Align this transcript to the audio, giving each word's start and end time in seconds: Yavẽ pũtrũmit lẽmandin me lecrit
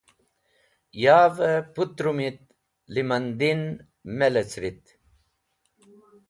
Yavẽ 1.03 1.59
pũtrũmit 1.73 2.39
lẽmandin 2.93 3.61
me 4.17 4.27
lecrit 4.33 4.83